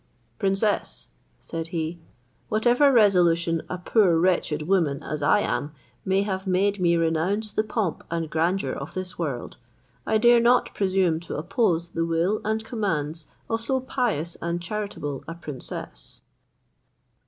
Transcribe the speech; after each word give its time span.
"Princess," 0.39 1.09
said 1.39 1.67
he, 1.67 1.99
"whatever 2.49 2.91
resolution 2.91 3.61
a 3.69 3.77
poor 3.77 4.19
wretched 4.19 4.63
woman 4.63 5.03
as 5.03 5.21
I 5.21 5.41
am 5.41 5.75
may 6.03 6.23
have 6.23 6.47
made 6.47 6.79
me 6.79 6.95
renounce 6.97 7.51
the 7.51 7.63
pomp 7.63 8.03
and 8.09 8.27
grandeur 8.27 8.73
of 8.73 8.95
this 8.95 9.19
world, 9.19 9.57
I 10.07 10.17
dare 10.17 10.39
not 10.39 10.73
presume 10.73 11.19
to 11.19 11.37
oppose 11.37 11.89
the 11.89 12.03
will 12.03 12.41
and 12.43 12.65
commands 12.65 13.27
of 13.47 13.61
so 13.61 13.79
pious 13.79 14.33
and 14.41 14.59
charitable 14.59 15.23
a 15.27 15.35
princess." 15.35 16.19